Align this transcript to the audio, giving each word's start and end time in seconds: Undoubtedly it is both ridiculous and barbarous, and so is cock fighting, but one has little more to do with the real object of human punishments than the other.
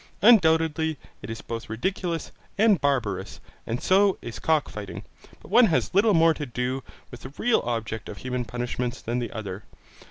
Undoubtedly 0.23 0.97
it 1.21 1.29
is 1.29 1.41
both 1.41 1.69
ridiculous 1.69 2.31
and 2.57 2.81
barbarous, 2.81 3.39
and 3.67 3.83
so 3.83 4.17
is 4.19 4.39
cock 4.39 4.67
fighting, 4.67 5.03
but 5.41 5.51
one 5.51 5.67
has 5.67 5.93
little 5.93 6.15
more 6.15 6.33
to 6.33 6.47
do 6.47 6.81
with 7.11 7.21
the 7.21 7.29
real 7.37 7.59
object 7.63 8.09
of 8.09 8.17
human 8.17 8.43
punishments 8.43 8.99
than 8.99 9.19
the 9.19 9.31
other. 9.31 9.63